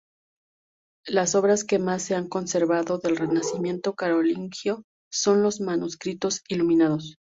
Las 1.05 1.35
obras 1.35 1.63
que 1.63 1.77
más 1.77 2.01
se 2.01 2.15
han 2.15 2.27
conservado 2.27 2.97
del 2.97 3.17
renacimiento 3.17 3.93
carolingio 3.93 4.81
son 5.11 5.43
los 5.43 5.61
manuscritos 5.61 6.41
iluminados. 6.47 7.17